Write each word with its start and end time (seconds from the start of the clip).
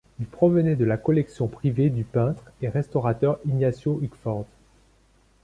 Il 0.19 0.25
provenait 0.25 0.73
de 0.75 0.83
la 0.83 0.97
collection 0.97 1.45
privée 1.47 1.91
du 1.91 2.03
peintre 2.03 2.41
et 2.63 2.69
restaurateur 2.69 3.39
Ignazio 3.45 3.99
Hugford. 4.01 4.47